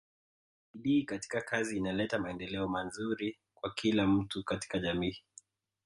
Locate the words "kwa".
3.53-3.71